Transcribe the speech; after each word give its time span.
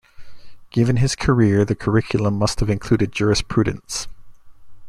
Given 0.71 0.97
his 0.97 1.15
career, 1.15 1.63
the 1.63 1.75
curriculum 1.75 2.33
must 2.39 2.59
have 2.59 2.71
included 2.71 3.11
jurisprudence. 3.11 4.07